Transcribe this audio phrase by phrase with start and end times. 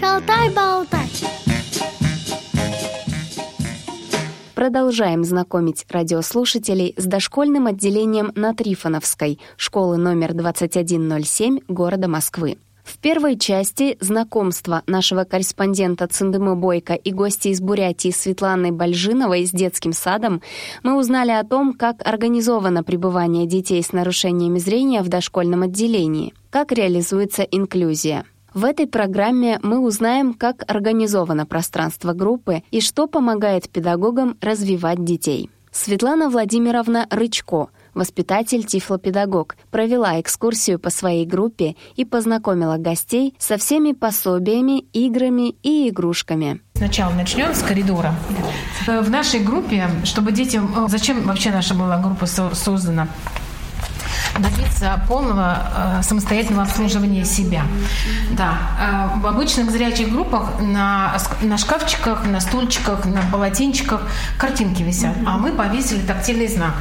[0.00, 1.08] Шалтай-болтай.
[4.54, 12.56] Продолжаем знакомить радиослушателей с дошкольным отделением на Трифоновской, школы номер 2107 города Москвы.
[12.84, 19.50] В первой части знакомства нашего корреспондента Циндымы Бойко и гости из Бурятии Светланы Бальжиновой с
[19.50, 20.42] детским садом
[20.82, 26.72] мы узнали о том, как организовано пребывание детей с нарушениями зрения в дошкольном отделении, как
[26.72, 28.26] реализуется инклюзия.
[28.54, 35.50] В этой программе мы узнаем, как организовано пространство группы и что помогает педагогам развивать детей.
[35.72, 43.90] Светлана Владимировна Рычко— воспитатель тифлопедагог, провела экскурсию по своей группе и познакомила гостей со всеми
[43.90, 46.60] пособиями, играми и игрушками.
[46.74, 48.14] Сначала начнем с коридора.
[48.86, 50.72] В нашей группе, чтобы детям...
[50.88, 53.08] Зачем вообще наша была группа создана?
[54.38, 57.62] Добиться полного э, самостоятельного обслуживания себя.
[58.32, 58.54] Да.
[58.80, 64.02] Э, в обычных зрячих группах на, на шкафчиках, на стульчиках, на полотенчиках
[64.38, 66.74] картинки висят, а мы повесили тактильный знак.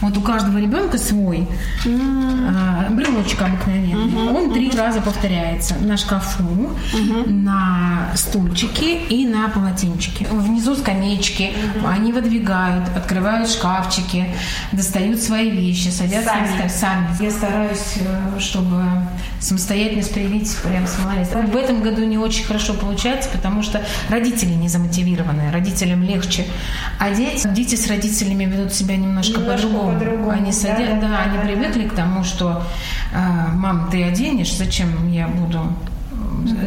[0.00, 1.48] Вот у каждого ребенка свой
[1.84, 4.28] э, брелочек обыкновенный.
[4.28, 6.70] Он три раза повторяется на шкафу,
[7.26, 10.26] на стульчике и на полотенчике.
[10.30, 11.52] Внизу скамеечки,
[11.86, 14.26] они выдвигают, открывают шкафчики,
[14.72, 16.32] достают свои вещи, садятся
[16.68, 16.68] сами.
[16.68, 18.82] сами я стараюсь, э, чтобы
[19.40, 21.40] самостоятельность привить прямо с малолетства.
[21.40, 26.44] В этом году не очень хорошо получается, потому что родители не замотивированы, родителям легче.
[26.98, 29.98] А дети, дети с родителями ведут себя немножко, немножко по-другому.
[29.98, 30.30] по-другому.
[30.30, 32.62] Они, садят, да, да, они привыкли к тому, что
[33.12, 33.18] э,
[33.54, 35.72] мам, ты оденешь, зачем я буду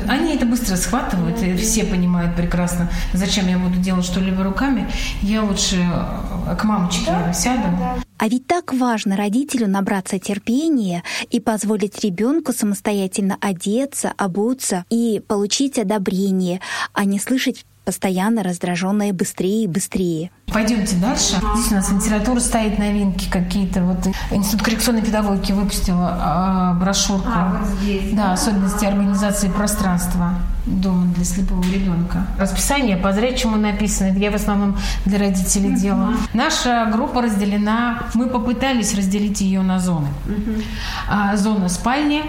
[0.08, 4.90] они это быстро схватывают, и все понимают прекрасно, зачем я буду делать что-либо руками.
[5.22, 7.64] Я лучше э, к мамочке да, сяду.
[7.80, 7.96] Да.
[8.18, 15.80] А ведь так важно родителю набраться терпения и позволить ребенку самостоятельно одеться, обуться и получить
[15.80, 16.62] одобрение,
[16.94, 20.32] а не слышать постоянно раздраженное быстрее и быстрее.
[20.52, 21.38] Пойдемте дальше.
[21.56, 23.82] Здесь у нас литература стоит, новинки какие-то.
[23.84, 27.30] Вот Институт коррекционной педагогики выпустил а, брошюрку.
[27.34, 28.14] А, вот здесь.
[28.14, 30.36] Да, особенности организации пространства
[30.66, 32.28] дома для слепого ребенка.
[32.38, 34.18] Расписание по зрячему написано.
[34.18, 35.80] Я в основном для родителей uh-huh.
[35.80, 36.18] делаю.
[36.34, 38.04] Наша группа разделена.
[38.14, 40.08] Мы попытались разделить ее на зоны.
[40.28, 40.64] Uh-huh.
[41.10, 42.24] А, зона спальни,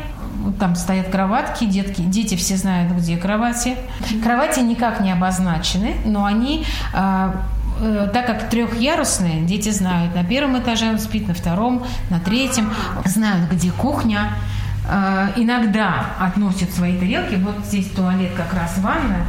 [0.59, 3.77] там стоят кроватки, детки, дети все знают, где кровати.
[4.23, 7.35] Кровати никак не обозначены, но они а,
[7.83, 12.73] э, так как трехъярусные, дети знают, на первом этаже он спит, на втором, на третьем,
[13.05, 14.31] знают, где кухня,
[14.89, 17.37] а, иногда относят свои тарелки.
[17.37, 19.25] Вот здесь туалет, как раз ванная.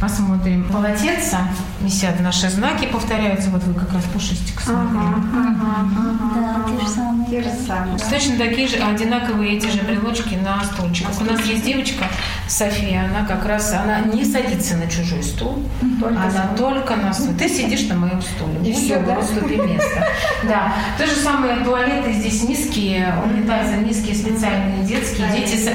[0.00, 0.64] Посмотрим.
[0.70, 1.38] Полотенца
[1.80, 3.50] висят, наши знаки повторяются.
[3.50, 4.96] Вот вы как раз пушистик смотрели.
[4.96, 7.28] Ага, ага, да, те же самые.
[7.28, 7.98] Те же самые.
[7.98, 11.20] Точно такие же, одинаковые эти же брелочки на стульчиках.
[11.20, 12.04] У нас есть девочка
[12.46, 15.64] София, она как раз, она не садится на чужой стул,
[16.00, 16.56] только она сам.
[16.56, 17.34] только на стул.
[17.36, 18.70] Ты сидишь на моем стуле.
[18.70, 19.18] И все, да?
[19.18, 20.06] уступи место.
[20.48, 20.72] Да.
[20.96, 25.28] То же самое, туалеты здесь низкие, унитазы низкие, специальные детские.
[25.32, 25.70] Дети,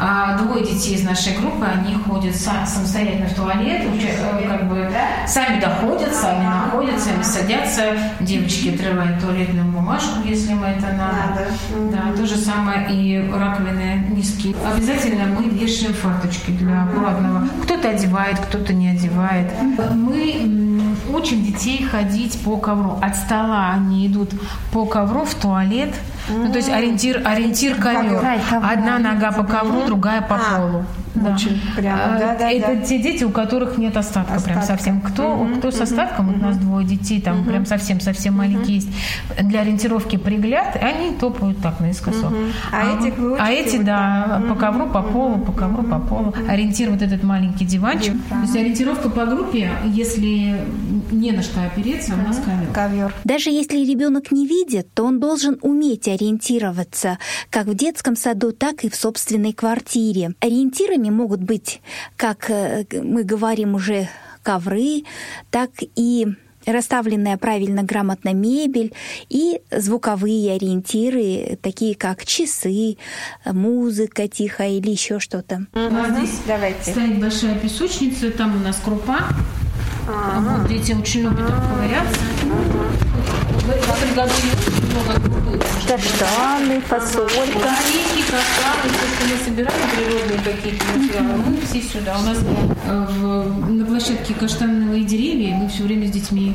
[0.00, 3.82] а, двое детей из нашей группы, они ходят самостоятельно в туалет лет,
[4.48, 4.90] как бы
[5.26, 7.82] сами доходят, сами находят, сами садятся,
[8.20, 11.46] девочки отрывают туалетную бумажку, если мы это надо.
[11.92, 14.54] Да, то же самое и раковины низкие.
[14.74, 17.48] Обязательно мы вешаем фарточки для аккуратного.
[17.64, 19.52] Кто-то одевает, кто-то не одевает.
[19.94, 22.98] Мы учим детей ходить по ковру.
[23.02, 24.30] От стола они идут
[24.72, 25.94] по ковру в туалет.
[26.30, 28.22] Ну, то есть ориентир, ориентир ковер.
[28.50, 30.38] Одна нога по ковру, другая по а.
[30.38, 30.84] полу.
[31.14, 31.34] Да.
[31.34, 32.16] Очень прямо.
[32.16, 32.82] А, да, да, это да.
[32.82, 34.60] те дети, у которых нет остатка, остатка.
[34.60, 35.00] прям совсем.
[35.00, 38.44] Кто, кто с остатком, у нас двое детей, там прям совсем совсем угу.
[38.44, 38.88] маленькие есть.
[39.42, 42.32] Для ориентировки пригляд, они топают так наискосок.
[42.72, 46.34] А, а, этих вы а эти, да, по ковру, по полу, по ковру, по полу.
[46.48, 48.14] Ориентир вот этот маленький диванчик.
[48.28, 50.60] То есть ориентировка по группе, если
[51.10, 52.72] не на что опереться, у нас ковер.
[52.72, 53.14] ковер.
[53.24, 57.18] Даже если ребенок не видит, то он должен уметь ориентироваться
[57.50, 60.34] как в детском саду, так и в собственной квартире.
[60.40, 61.80] Ориентирами могут быть,
[62.16, 64.08] как э, мы говорим уже,
[64.42, 65.04] ковры,
[65.50, 66.26] так и
[66.66, 68.92] расставленная правильно грамотно мебель
[69.28, 72.96] и звуковые ориентиры, такие как часы,
[73.44, 75.66] музыка тихая или еще что-то.
[75.72, 76.90] А здесь Давайте.
[76.90, 79.28] стоит большая песочница, там у нас крупа.
[80.08, 80.60] А-а-а.
[80.60, 82.20] Вот дети очень любят ковыряться.
[85.86, 87.32] Каштаны, фасолька.
[87.32, 92.18] Орехи, каштаны, все, что мы собираем, природные какие-то материалы, мы все сюда.
[92.18, 92.38] У нас
[92.86, 96.54] э, в, на площадке каштановые деревья, мы все время с детьми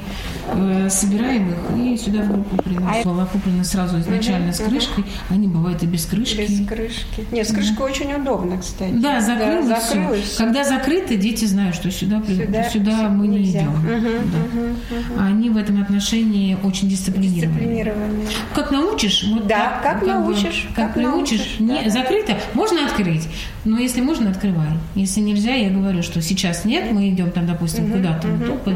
[0.54, 3.04] э, собираем их и сюда в группу приносим.
[3.04, 6.42] Была куплена сразу изначально с крышкой, они бывают и без крышки.
[6.42, 7.26] Без крышки.
[7.32, 8.92] Нет, с крышкой очень удобно, кстати.
[8.94, 10.38] Да, закрылось, Да, закрылось всё.
[10.46, 13.62] Когда закрыто, дети знают, что сюда, Сюда- сюда, мы не нельзя.
[13.62, 13.72] идем.
[13.72, 14.78] Мгм,
[15.18, 15.26] Да.
[15.26, 17.54] Они в этом отношении очень дисциплинированы.
[17.60, 18.28] Дисциплинированные.
[18.54, 21.90] Как научишь, вот Да, так, как бы, научишь, как, как приучишь, научишь, не, да.
[21.90, 23.28] закрыто, можно открыть,
[23.66, 24.68] но если можно, открывай.
[24.96, 28.76] Если нельзя, я говорю, что сейчас нет, мы идем там, допустим, куда-то на топы,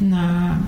[0.00, 0.58] на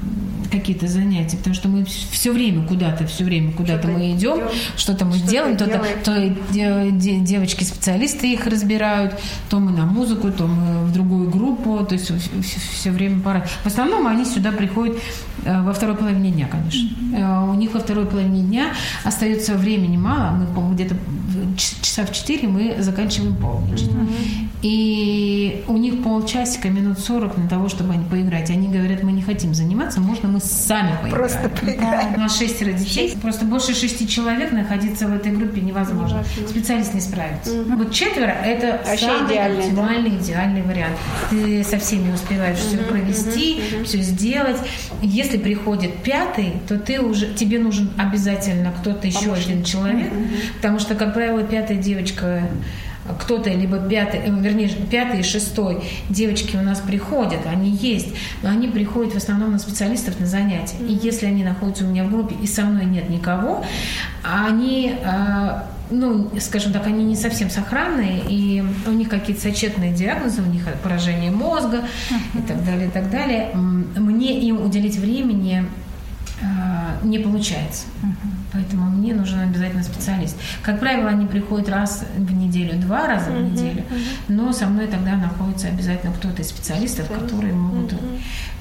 [0.50, 4.48] какие-то занятия, потому что мы все время куда-то, все время куда-то Что-то мы идем, идем,
[4.76, 5.66] что-то мы что-то делаем, то,
[6.04, 9.14] то, девочки-специалисты их разбирают,
[9.50, 12.10] то мы на музыку, то мы в другую группу, то есть
[12.72, 13.44] все, время пора.
[13.62, 14.96] В основном они сюда приходят
[15.44, 16.88] э, во второй половине дня, конечно.
[17.16, 18.72] Э, У них во второй половине дня
[19.04, 20.96] остается времени мало, мы, по-моему, где-то
[21.58, 23.82] часа в 4 мы заканчиваем полночь.
[24.62, 28.50] И у них полчасика, минут 40 на того, чтобы они поиграть.
[28.50, 31.14] Они говорят, мы не хотим заниматься, можно мы сами поиграем.
[31.14, 32.14] Просто поиграем.
[32.14, 33.16] У нас шестеро детей.
[33.22, 36.24] Просто больше шести человек находиться в этой группе невозможно.
[36.48, 37.62] Специалист не справится.
[37.62, 39.62] Вот четверо– это Вообще самый идеально, да?
[39.62, 40.96] оптимальный, идеальный вариант.
[41.30, 44.56] Ты со всеми успеваешь все провести, все сделать.
[45.02, 50.12] Если приходит пятый, то ты уже тебе нужен обязательно кто-то еще один человек,
[50.56, 52.42] потому что, как правило, пятая девочка
[53.20, 58.08] кто-то, либо пятый, э, вернее, пятый и шестой девочки у нас приходят, они есть,
[58.42, 60.76] но они приходят в основном на специалистов на занятия.
[60.80, 63.64] И если они находятся у меня в группе, и со мной нет никого,
[64.22, 70.42] они, э, ну, скажем так, они не совсем сохранные, и у них какие-то сочетные диагнозы,
[70.42, 71.84] у них поражение мозга
[72.34, 73.50] и так далее, и так далее.
[73.54, 75.64] Мне им уделить времени
[76.40, 76.44] э,
[77.02, 77.86] не получается.
[78.52, 80.36] Поэтому мне нужен обязательно специалист.
[80.62, 83.82] Как правило, они приходят раз в неделю, два раза в неделю,
[84.28, 87.92] но со мной тогда находится обязательно кто-то из специалистов, которые могут...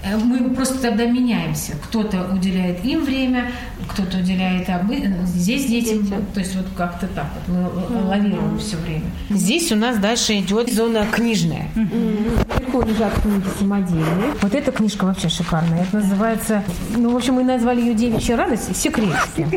[0.03, 1.73] Э, Мы просто тогда меняемся.
[1.85, 3.51] Кто-то уделяет им время,
[3.87, 6.05] кто-то уделяет обы- здесь детям.
[6.33, 9.05] То есть вот как-то так вот мы лавируем все время.
[9.29, 11.67] Здесь у нас дальше идет зона книжная.
[11.75, 14.33] Вверху лежат книги самодельные.
[14.41, 15.83] Вот эта книжка вообще шикарная.
[15.83, 16.63] Это называется,
[16.95, 19.47] ну, в общем, мы назвали ее «Девичья радость» секретики.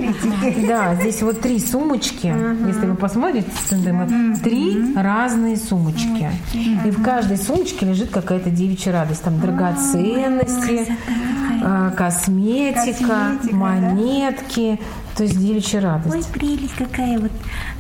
[0.66, 2.34] Да, здесь вот три сумочки.
[2.66, 3.48] Если вы посмотрите,
[4.42, 6.30] три разные сумочки.
[6.84, 9.22] И в каждой сумочке лежит какая-то девичья радость.
[9.22, 10.86] Там драгоценности,
[11.60, 14.80] э, косметика, монетки.
[15.16, 16.14] То есть девичья радость.
[16.14, 17.32] Ой, прелесть какая вот.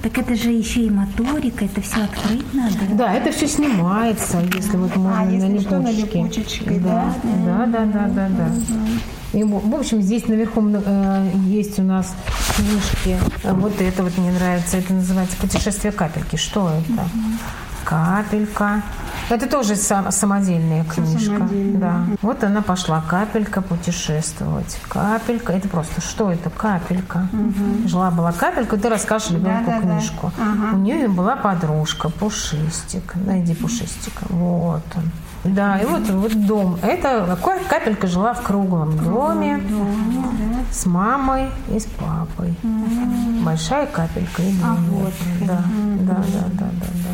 [0.02, 2.76] Так это же еще и моторика, это все открыть надо.
[2.92, 6.18] Да, это все снимается, если вот можно А, если на что, на липучке.
[6.18, 8.50] липучечкой, да, да, да, да, да, да.
[9.32, 12.12] И, в общем, здесь наверху э, есть у нас
[12.56, 13.16] книжки.
[13.44, 14.78] А Вот это вот мне нравится.
[14.78, 16.34] Это называется «Путешествие капельки».
[16.36, 17.04] Что это?
[17.90, 18.82] Капелька.
[19.30, 21.48] Это тоже сам- самодельная книжка.
[21.74, 22.04] Да.
[22.22, 23.00] Вот она пошла.
[23.00, 24.78] Капелька путешествовать.
[24.88, 25.52] Капелька.
[25.52, 26.50] Это просто что это?
[26.50, 27.26] Капелька.
[27.86, 28.76] Жила была капелька.
[28.76, 29.80] Ты расскажешь ребенку Да-да-да.
[29.98, 30.32] книжку.
[30.72, 33.14] У нее была подружка Пушистик.
[33.16, 34.24] Найди Пушистика.
[34.28, 35.10] Вот он.
[35.52, 36.78] Да, и вот, вот дом.
[36.82, 39.60] Это ка- капелька жила в круглом доме
[40.70, 42.54] с мамой и с папой.
[43.42, 45.12] Большая капелька и длинная.
[45.40, 45.62] да,
[45.98, 47.10] да, да, да, да, да.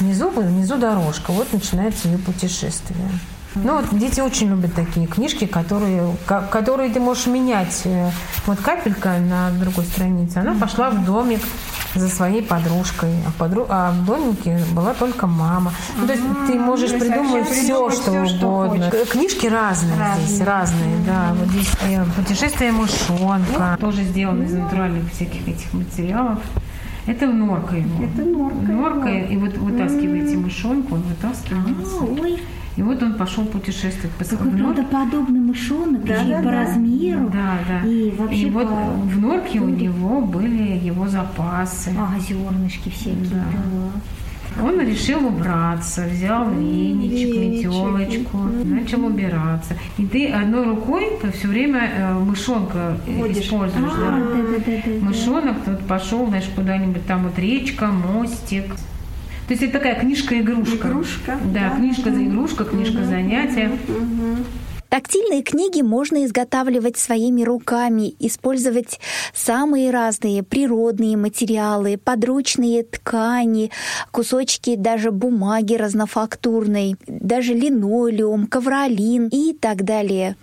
[0.00, 1.32] Внизу, внизу дорожка.
[1.32, 3.08] Вот начинается ее путешествие.
[3.56, 7.82] Ну вот дети очень любят такие книжки, которые, ко- которые ты можешь менять.
[7.84, 8.10] Э,
[8.46, 11.40] Вот капелька на другой странице, она пошла в домик
[11.94, 15.72] за своей подружкой, а в, подру- а в домике была только мама.
[15.96, 18.90] Ну, то есть ты можешь то придумать все, что всё, что угодно.
[18.90, 19.08] хочешь.
[19.10, 21.32] Книжки разные, здесь, разные, да.
[21.38, 26.40] Вот здесь э, путешествие мышонка, тоже сделано из натуральных всяких этих материалов.
[27.06, 28.04] Это норка его.
[28.04, 29.32] Это норка Норка, его.
[29.32, 31.96] и вот вытаскиваете мышонку, он вытаскивается.
[32.22, 32.38] Ой,
[32.76, 36.50] И вот он пошел путешествовать по нор- правдоподобный мышонок, Да, и да, по да.
[36.50, 37.30] размеру.
[37.30, 37.86] Да, да.
[37.88, 41.92] И вообще вот по- в норке у него были его запасы.
[41.98, 43.26] А, зернышки всякие.
[43.30, 43.44] Да.
[43.52, 44.00] да.
[44.62, 47.66] Он решил убраться, взял веничек, веничек.
[47.66, 49.76] метелочку, начал убираться.
[49.98, 53.44] И ты одной рукой все время э, мышонка э, Водишь.
[53.46, 53.92] используешь.
[53.96, 54.18] А, да.
[54.18, 55.04] да, да, да, да.
[55.06, 58.66] Мышонок тут пошел, знаешь, куда-нибудь там вот речка, мостик.
[59.48, 60.88] То есть это такая книжка-игрушка.
[60.88, 61.76] Игрушка, Да, да.
[61.76, 63.72] книжка за игрушка, книжка занятия.
[64.94, 69.00] Тактильные книги можно изготавливать своими руками, использовать
[69.32, 73.72] самые разные природные материалы, подручные ткани,
[74.12, 80.36] кусочки даже бумаги разнофактурной, даже линолеум, ковролин и так далее.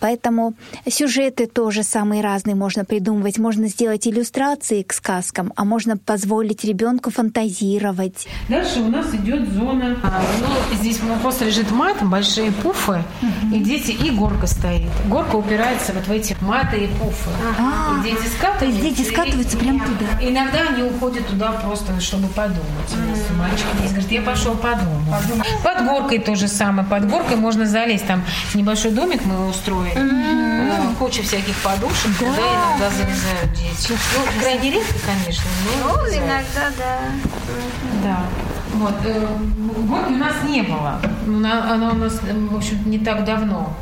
[0.00, 0.54] Поэтому
[0.88, 3.36] сюжеты тоже самые разные можно придумывать.
[3.36, 8.26] Можно сделать иллюстрации к сказкам, а можно позволить ребенку фантазировать.
[8.48, 9.98] Дальше у нас идет зона.
[10.02, 13.54] А, ну, здесь просто лежит мат, большие пуфы, угу.
[13.54, 14.90] и дети, и горка стоит.
[15.06, 17.30] Горка упирается вот в эти маты и пуфы.
[17.58, 18.00] Ага.
[18.00, 18.58] И дети скатываются.
[18.58, 20.06] То есть дети скатываются и, прямо туда.
[20.20, 22.64] Иногда они уходят туда просто, чтобы подумать.
[22.92, 23.36] Mm.
[23.36, 25.08] Мальчик здесь говорит, я пошел подумать.
[25.10, 25.46] Подумай.
[25.62, 26.86] Под горкой то же самое.
[26.88, 28.06] Под горкой можно залезть.
[28.06, 28.24] Там
[28.54, 29.96] небольшой домик мы устроили.
[29.96, 30.96] Mm.
[30.98, 32.10] Куча всяких подушек.
[32.20, 32.26] Да.
[32.26, 33.92] Туда иногда залезают дети.
[34.16, 35.44] Ну, крайне редко, конечно.
[35.82, 36.98] Но ну, иногда, да.
[38.02, 38.26] Да.
[38.74, 38.94] Вот.
[39.04, 39.26] Э,
[39.88, 41.00] горки у нас не было.
[41.26, 43.74] Она, она у нас, в общем не так давно.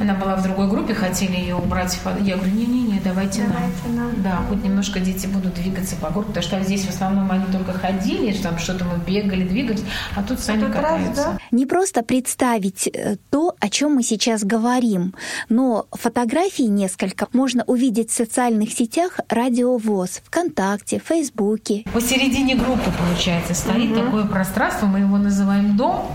[0.00, 1.98] Она была в другой группе, хотели ее убрать.
[2.20, 3.96] Я говорю, не-не-не, давайте, давайте нам.
[3.96, 4.22] нам.
[4.22, 7.72] Да, хоть немножко дети будут двигаться по городу, потому что здесь в основном они только
[7.72, 9.84] ходили, там что-то мы бегали, двигались,
[10.16, 11.24] а тут сами а тут катаются.
[11.24, 11.38] Раз, да?
[11.50, 15.14] Не просто представить э, то, о чем мы сейчас говорим,
[15.48, 21.84] но фотографии несколько можно увидеть в социальных сетях Радиовоз, ВКонтакте, Фейсбуке.
[21.92, 24.00] Посередине группы, получается, стоит угу.
[24.00, 26.10] такое пространство, мы его называем дом,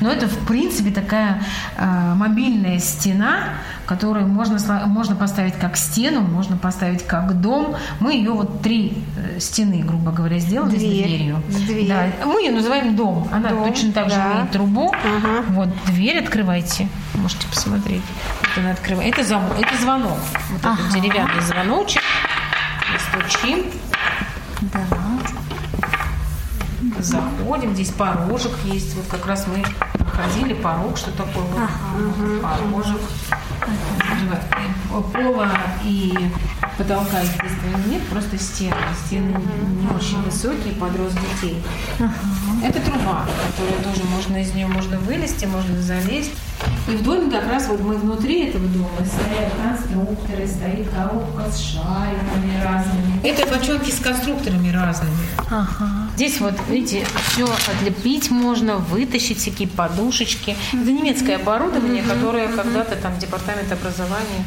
[0.00, 1.42] но это, в принципе, такая
[1.76, 3.54] э, мобильная стена, стена,
[3.86, 7.76] которую можно, можно поставить как стену, можно поставить как дом.
[8.00, 11.04] Мы ее вот три э, стены, грубо говоря, сделали Дверь.
[11.04, 11.42] с дверью.
[11.48, 11.88] Дверь.
[11.88, 12.26] Да.
[12.26, 13.28] Мы ее называем дом.
[13.32, 14.92] Она дом, точно так же имеет трубу.
[14.92, 15.44] Ага.
[15.50, 16.88] Вот дверь открывайте.
[17.14, 18.02] Можете посмотреть.
[18.40, 19.14] Вот она открывает.
[19.14, 19.44] Это, зам...
[19.58, 20.18] это звонок.
[20.50, 20.78] Вот ага.
[20.80, 22.02] этот деревянный звоночек.
[22.92, 23.64] Мы стучим.
[24.60, 24.80] Да.
[26.98, 27.74] Заходим.
[27.74, 28.94] Здесь порожек есть.
[28.94, 29.62] Вот как раз мы
[30.14, 32.58] ходили, порог, что такое ага.
[32.58, 33.00] порожек.
[35.12, 35.50] Пола
[35.82, 36.30] и
[36.78, 38.76] потолка, естественно, нет, просто стены.
[39.06, 39.36] Стены
[39.80, 41.62] не очень высокие под рост детей.
[41.98, 42.10] Ага.
[42.64, 46.30] Это труба, которая тоже можно из нее можно вылезти, можно залезть.
[46.88, 51.60] И в доме как раз вот мы внутри этого дома стоят конструкторы, стоит коробка с
[51.60, 53.20] шариками разными.
[53.22, 55.14] Это бочонки с конструкторами разными.
[55.50, 56.08] Ага.
[56.16, 60.56] Здесь вот, видите, все отлепить можно, вытащить всякие подушечки.
[60.72, 64.46] Это немецкое оборудование, которое когда-то там департамент образования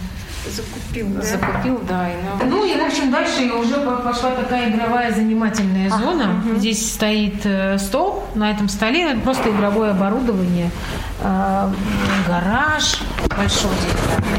[0.50, 1.22] Закупил, да?
[1.22, 2.10] Закупил, да.
[2.10, 2.50] И нам...
[2.50, 6.42] Ну и, в общем, дальше уже пошла такая игровая занимательная зона.
[6.46, 6.60] Ага.
[6.60, 10.72] Здесь стоит э, стол, на этом столе просто игровое оборудование,
[11.22, 11.70] э,
[12.28, 13.00] гараж,
[13.36, 13.72] большой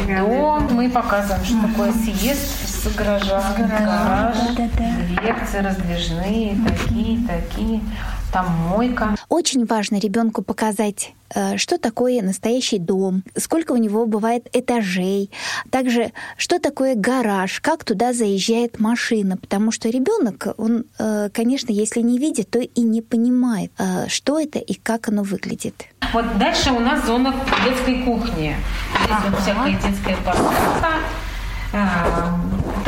[0.06, 0.68] дом.
[0.72, 5.22] Мы показываем, что такое съезд с гаража, гараж, да, да, да.
[5.22, 7.80] лекции раздвижные, такие, такие
[8.32, 9.16] там мойка.
[9.28, 15.30] Очень важно ребенку показать, э, что такое настоящий дом, сколько у него бывает этажей,
[15.70, 22.00] также что такое гараж, как туда заезжает машина, потому что ребенок, он, э, конечно, если
[22.00, 25.86] не видит, то и не понимает, э, что это и как оно выглядит.
[26.12, 28.54] Вот дальше у нас зона детской кухни.
[29.04, 29.30] Здесь ага.
[29.30, 30.98] вот всякая детская посуда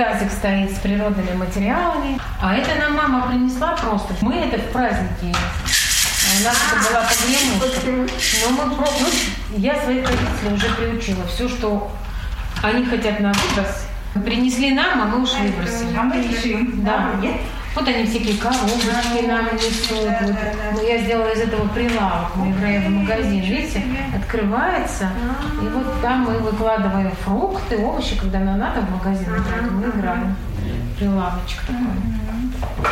[0.00, 2.18] тазик стоит с природными материалами.
[2.40, 4.14] А это нам мама принесла просто.
[4.22, 5.36] Мы это в праздники.
[6.40, 8.14] У нас это была погремушка.
[8.42, 11.26] Но мы, ну, я своих родителей уже приучила.
[11.26, 11.92] Все, что
[12.62, 13.86] они хотят на выброс,
[14.24, 15.94] принесли нам, а мы уж выбросили.
[15.94, 16.82] А мы решим.
[16.82, 17.10] Да.
[17.74, 20.00] Вот они всякие коробочки нам несут.
[20.00, 20.36] Вот.
[20.74, 22.34] Ну, я сделала из этого прилавок.
[22.36, 23.40] Мы играем в магазин.
[23.42, 23.82] Видите,
[24.14, 25.10] открывается.
[25.62, 29.26] И вот там мы выкладываем фрукты, овощи, когда нам надо в магазин
[29.70, 30.36] мы играем.
[30.98, 32.90] Прилавочек такой.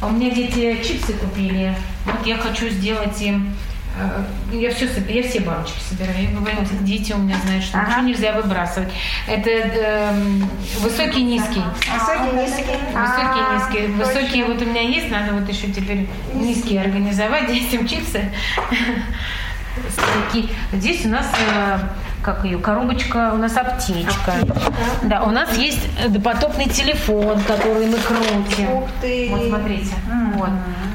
[0.00, 1.74] А у меня дети чипсы купили.
[2.06, 3.54] Вот я хочу сделать им
[4.52, 6.22] я все, я все баночки собираю.
[6.22, 7.88] Я говорю, дети у меня знают, что ага.
[7.88, 8.92] ничего нельзя выбрасывать.
[9.28, 10.12] Это э,
[10.80, 11.62] высокий, низкий.
[11.92, 12.64] Высокий, низкий.
[12.92, 13.86] Высокий, низкий.
[13.92, 18.30] Высокие вот у меня есть, надо вот еще теперь низкие организовать детям чипсы.
[20.72, 21.78] Здесь у нас э,
[22.24, 24.32] как ее, коробочка, у нас аптечка.
[24.32, 24.72] аптечка.
[25.02, 28.72] Да, у нас есть допотопный телефон, который мы крутим.
[28.72, 29.28] Ух ты.
[29.30, 29.92] Вот смотрите.
[30.08, 30.38] Mm-hmm.
[30.38, 30.48] Вот.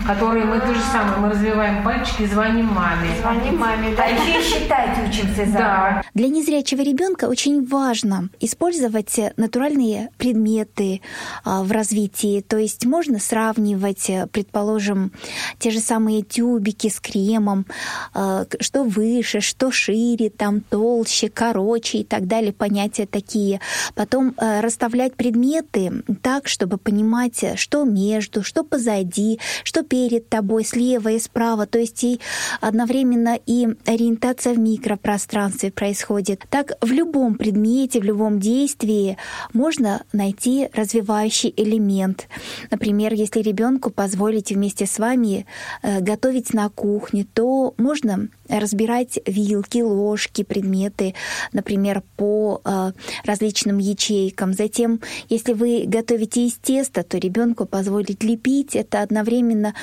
[0.08, 3.10] Который мы то же самое, мы развиваем пальчики, звоним маме.
[3.22, 4.08] Звоним маме, да.
[4.08, 5.58] И считать учимся за.
[5.58, 6.04] Да.
[6.16, 11.02] Для незрячего ребенка очень важно использовать натуральные предметы
[11.44, 12.42] а, в развитии.
[12.42, 15.12] То есть можно сравнивать, предположим,
[15.60, 17.68] те же самые тюбики с кремом,
[18.16, 23.60] а, что выше, что шире, там толще толще, короче и так далее, понятия такие.
[23.96, 31.10] Потом э, расставлять предметы так, чтобы понимать, что между, что позади, что перед тобой, слева
[31.10, 31.66] и справа.
[31.66, 32.20] То есть и
[32.62, 36.44] одновременно и ориентация в микропространстве происходит.
[36.50, 39.18] Так в любом предмете, в любом действии
[39.54, 42.28] можно найти развивающий элемент.
[42.72, 45.46] Например, если ребенку позволить вместе с вами
[45.82, 51.09] э, готовить на кухне, то можно разбирать вилки, ложки, предметы,
[51.54, 52.92] например, по э,
[53.26, 54.54] различным ячейкам.
[54.54, 58.76] Затем, если вы готовите из теста, то ребенку позволить лепить.
[58.76, 59.74] Это одновременно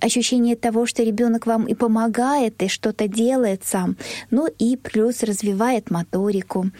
[0.00, 3.96] ощущение того, что ребенок вам и помогает, и что-то делает сам.
[4.30, 6.70] Ну и плюс развивает моторику.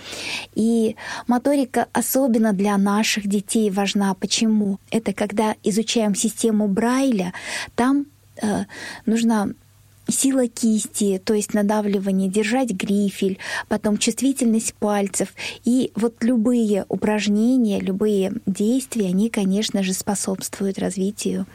[0.55, 0.97] И
[1.27, 4.15] моторика особенно для наших детей важна.
[4.15, 4.79] Почему?
[4.91, 7.33] Это когда изучаем систему Брайля,
[7.75, 8.07] там
[8.43, 8.65] э,
[9.07, 9.55] нужно
[10.09, 15.29] сила кисти, то есть надавливание, держать грифель, потом чувствительность пальцев.
[15.65, 21.47] И вот любые упражнения, любые действия, они, конечно же, способствуют развитию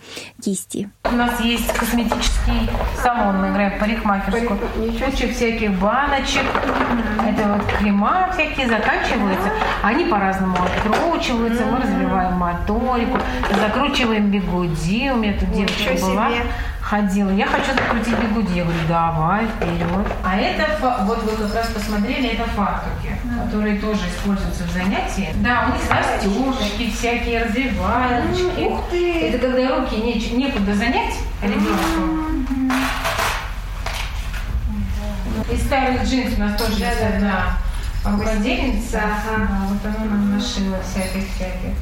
[0.43, 0.89] кисти.
[1.03, 2.69] У нас есть косметический
[3.01, 4.59] салон, мы играем в парикмахерскую.
[4.75, 6.43] Куча всяких баночек.
[7.25, 9.51] Это вот крема всякие заканчиваются.
[9.83, 11.65] Они по-разному откручиваются.
[11.65, 13.19] Мы развиваем моторику,
[13.59, 15.09] закручиваем бигуди.
[15.11, 16.31] У меня тут девочка была
[16.89, 17.29] ходила.
[17.29, 18.57] Я хочу закрутить бигуди.
[18.57, 20.07] Я говорю, давай, вперед.
[20.23, 20.65] А это,
[21.03, 23.15] вот вы как раз посмотрели, это фартуки,
[23.45, 25.29] которые тоже используются в занятии.
[25.35, 28.67] Да, у них застежки всякие, развивалочки.
[28.67, 29.29] Ух ты!
[29.29, 32.49] Это когда руки не, некуда занять ребенку.
[35.51, 37.57] Из старых джинс у нас тоже есть одна.
[38.03, 38.17] Да,
[39.67, 41.75] вот она нам нашила всяких-всяких.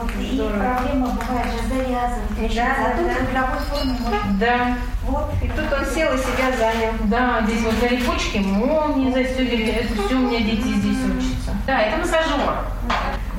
[0.00, 2.54] Вот, и проблема бывает же завязывать.
[2.54, 4.38] Да, а тут в любой форме можно.
[4.38, 4.76] Да.
[5.02, 6.92] Вот, и тут он сел и себя занял.
[7.04, 9.72] Да, здесь вот на липучке молнии застегивали.
[9.72, 11.56] Это все у меня дети здесь учатся.
[11.66, 12.38] Да, это массажер.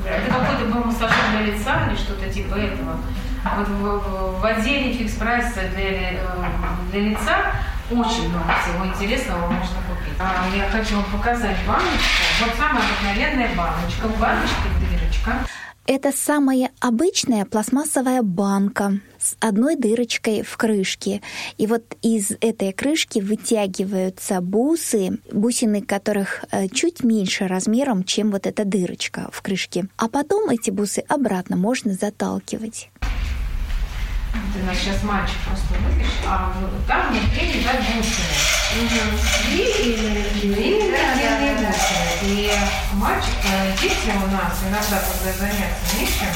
[0.05, 2.97] Это какой-то был массажер для лица или что-то типа этого.
[3.55, 6.17] Вот в, в, в отделе фикс прайса для, э,
[6.91, 7.53] для лица
[7.89, 10.13] очень много всего интересного можно купить.
[10.19, 12.23] А, я хочу вам показать баночку.
[12.41, 14.07] Вот самая обыкновенная баночка.
[14.19, 15.47] Баночка, дырочка.
[15.91, 21.23] Это самая обычная пластмассовая банка с одной дырочкой в крышке.
[21.57, 28.45] И вот из этой крышки вытягиваются бусы, бусины которых э, чуть меньше размером, чем вот
[28.45, 29.87] эта дырочка в крышке.
[29.97, 32.91] А потом эти бусы обратно можно заталкивать.
[34.29, 36.53] Это наш сейчас мальчик просто вытащил, а
[36.87, 38.58] там внутри лежат бусины.
[38.71, 39.03] Длинные
[41.11, 42.19] отдельные бусины.
[42.21, 42.51] И
[42.93, 43.33] мальчик,
[43.81, 46.33] дети у нас иногда, когда заняться нечем,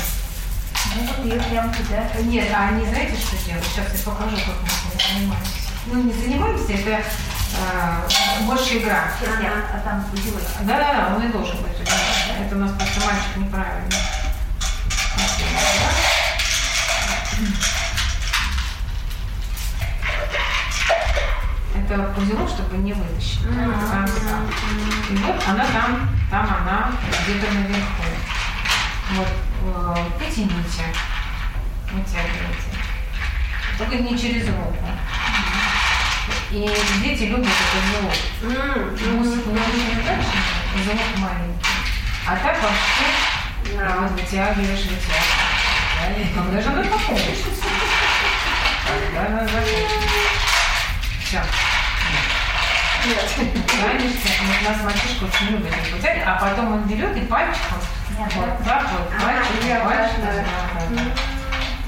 [0.95, 2.09] Ну, вот ее прям туда.
[2.21, 3.65] нет, а они знаете, что делают?
[3.65, 5.51] Сейчас я покажу, как мы этим занимаемся.
[5.85, 9.11] Ну, не занимаемся, это э, больше игра.
[9.22, 10.48] Ага, а там делать.
[10.61, 11.77] Да, да, да, он и должен быть.
[11.85, 12.43] да.
[12.46, 13.96] Это у нас просто мальчик неправильно.
[21.94, 23.44] Это узелок, чтобы не вытащить.
[23.44, 24.50] Там, там.
[25.12, 26.92] И вот она там, там она
[27.24, 28.03] где-то наверху.
[29.12, 30.86] Вот, э, потяните,
[31.92, 32.74] вытягивайте.
[33.77, 34.88] Только не через руку.
[36.50, 36.68] И
[37.03, 38.92] дети любят этот узелок.
[39.14, 40.38] Мусик немножко дальше,
[40.75, 41.68] узелок маленький.
[42.25, 43.98] А так вообще да.
[44.00, 46.34] вот вытягиваешь, вытягиваешь.
[46.34, 47.66] Когда же она закончится?
[48.88, 49.48] Когда она?
[51.24, 51.42] Все.
[53.05, 53.51] Нет.
[53.68, 57.79] Конечно, у нас мальчишка очень любит их вытягивать, а потом он берет и пальчиком
[58.18, 61.11] вот так вот, пальчиком, пальчиком,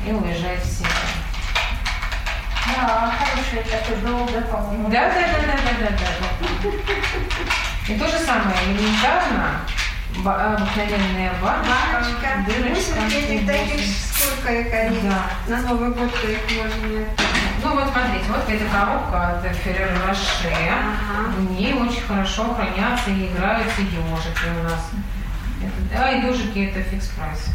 [0.05, 0.89] и уезжает в себя.
[2.75, 4.89] Да, хороший такой долго, по-моему.
[4.89, 5.97] Да, да, да, да, да, да,
[6.69, 7.93] да.
[7.93, 9.61] И то же самое, элементарно,
[10.17, 12.45] обыкновенная баночка, Баночка.
[12.47, 13.47] дырочка.
[13.47, 14.99] Таких, сколько их они.
[15.01, 15.29] Да.
[15.47, 17.24] На Новый год их можно.
[17.65, 20.53] Ну вот смотрите, вот эта коробка от Ferrero Rocher.
[20.69, 21.31] Ага.
[21.35, 24.91] В ней очень хорошо хранятся и играются ежики у нас.
[25.63, 27.47] Это, да, и ежики это Fix Price.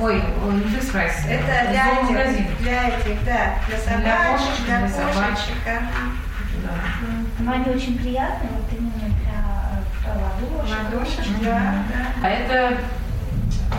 [0.00, 1.14] Ой, ой, не Fix Price.
[1.26, 2.44] Это для магазин.
[2.44, 5.56] этих, для этих, да, для собачек, кошечек, для для собачек.
[5.66, 5.80] ага.
[6.62, 6.70] Да.
[7.38, 10.78] Но они очень приятные, вот именно для, для ладошек.
[10.92, 12.06] Ладошек, да, да.
[12.22, 12.78] А это,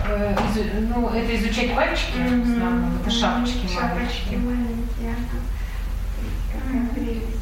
[0.10, 4.39] э, изу- ну, это изучать пальчики, в основном, это шапочки Шапочки маленькие.
[4.39, 5.12] маленькие.
[5.12, 5.39] ага.
[6.54, 7.38] Какая прелесть.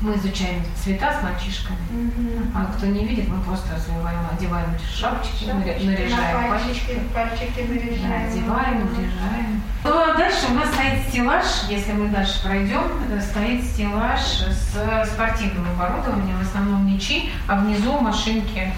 [0.00, 1.78] Мы изучаем цвета с мальчишками.
[1.90, 2.52] Мгм.
[2.54, 7.00] А кто не видит, мы просто развиваем, одеваем шапочки, наря- наряжаем На пальчики.
[7.14, 8.28] пальчики, пальчики Да, наряжаем.
[8.28, 9.62] одеваем, наряжаем.
[9.84, 12.82] Ну, а дальше у нас стоит стеллаж, если мы дальше пройдем,
[13.22, 18.72] стоит стеллаж с спортивным оборудованием, в основном мячи, а внизу машинки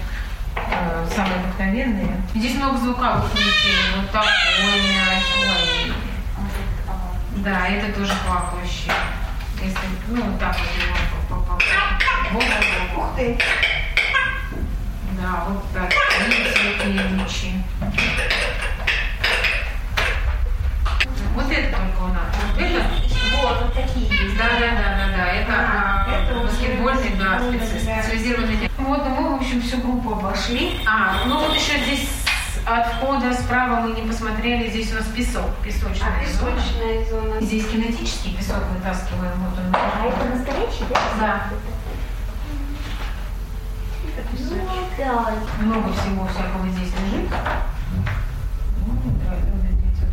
[0.79, 2.21] э, самые обыкновенные.
[2.35, 5.93] Здесь много звуковых мячей, вот такой мяч, ой.
[7.37, 8.91] Да, это тоже плавающий.
[9.61, 9.77] Если,
[10.09, 11.07] ну, вот так вот его
[12.33, 13.37] Ух ты.
[15.19, 15.91] Да, вот так.
[16.27, 17.53] Видите, такие мячи.
[21.33, 22.35] Вот это только у нас.
[22.53, 22.85] Вот это?
[23.41, 24.37] Вот, вот такие есть.
[24.37, 25.25] Да, да, да, да, да.
[25.27, 27.39] Это, А, это баскетбольный, да.
[27.39, 28.69] специализированный.
[28.87, 30.79] Вот, ну мы, в общем, всю группу обошли.
[30.87, 32.09] А, ну вот еще здесь
[32.65, 36.51] от входа справа мы не посмотрели, здесь у нас песок, песочная А зона.
[36.55, 37.41] песочная зона.
[37.41, 39.33] Здесь кинетический песок вытаскиваем.
[39.43, 39.75] Вот он.
[39.75, 40.99] А это настоящий, да?
[41.19, 41.43] Да.
[44.39, 44.57] Ну,
[44.97, 45.33] да.
[45.59, 47.29] Много всего всякого здесь лежит.
[48.85, 48.93] Ну,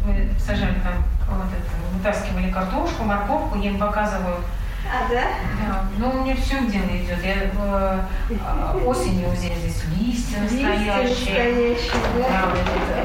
[0.05, 0.95] Мы сажали там,
[1.31, 4.37] вот это, вытаскивали картошку, морковку, я им показываю.
[4.95, 5.25] А, да?
[5.61, 7.19] Да, ну у меня все дело идет.
[7.25, 7.99] Я э,
[8.31, 11.03] э, осенью здесь, здесь листья настоящие.
[11.03, 12.53] настоящие, Да,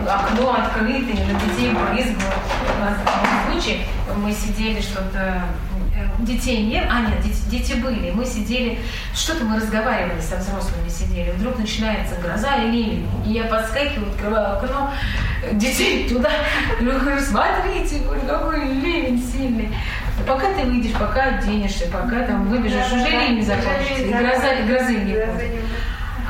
[0.05, 0.15] да?
[0.19, 2.33] окно открытое, на детей брызгало.
[2.77, 3.85] У нас в случае
[4.17, 5.41] мы сидели что-то
[5.95, 8.11] э, детей нет, а нет, дети, дети были.
[8.11, 8.77] Мы сидели,
[9.15, 11.31] что-то мы разговаривали со взрослыми, сидели.
[11.31, 13.09] Вдруг начинается гроза и ливень.
[13.25, 14.91] И я подскакиваю, открываю окно,
[15.53, 16.29] детей туда.
[16.79, 19.69] Говорю, смотрите, какой ливень сильный.
[20.27, 24.03] Пока ты выйдешь, пока оденешься, пока там выбежишь, уже ливень закончится.
[24.03, 25.25] И гроза, и грозы не будет.
[25.25, 25.69] Грозы не будет.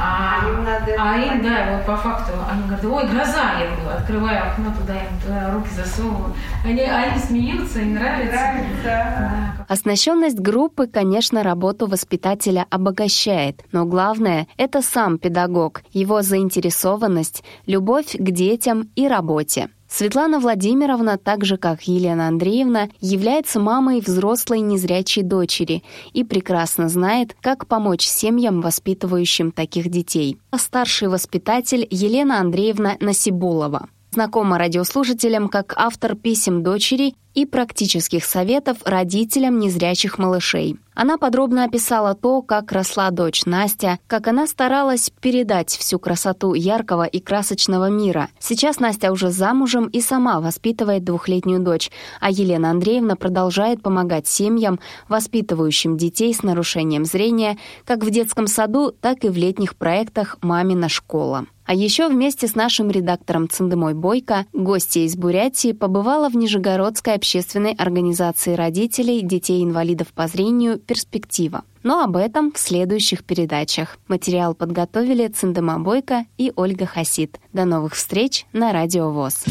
[0.02, 1.44] А, Им надо а им, понять.
[1.44, 5.52] да, вот по факту, они говорят, ой, гроза, я говорю, открываю окно туда, им туда
[5.52, 6.34] руки засовываю.
[6.64, 8.32] Они, они смеются, им нравится.
[8.34, 8.84] Нравится.
[8.86, 9.66] Да.
[9.68, 18.32] Оснащенность группы, конечно, работу воспитателя обогащает, но главное— это сам педагог, его заинтересованность, любовь к
[18.32, 19.68] детям и работе.
[19.90, 27.36] Светлана Владимировна, так же как Елена Андреевна, является мамой взрослой незрячей дочери и прекрасно знает,
[27.42, 30.38] как помочь семьям, воспитывающим таких детей.
[30.52, 33.90] А старший воспитатель Елена Андреевна Насибулова.
[34.12, 40.78] Знакома радиослушателям как автор писем дочери и практических советов родителям незрячих малышей.
[40.96, 47.06] Она подробно описала то, как росла дочь Настя, как она старалась передать всю красоту яркого
[47.06, 48.30] и красочного мира.
[48.40, 54.80] Сейчас Настя уже замужем и сама воспитывает двухлетнюю дочь, а Елена Андреевна продолжает помогать семьям,
[55.08, 60.90] воспитывающим детей с нарушением зрения, как в детском саду, так и в летних проектах «Мамина
[60.90, 61.46] школа».
[61.70, 67.74] А еще вместе с нашим редактором Цендемой Бойко, гостья из Бурятии, побывала в Нижегородской общественной
[67.74, 71.62] организации родителей детей-инвалидов по зрению «Перспектива».
[71.84, 74.00] Но об этом в следующих передачах.
[74.08, 77.40] Материал подготовили Цендема Бойко и Ольга Хасид.
[77.54, 79.46] До новых встреч на Радио ВОЗ.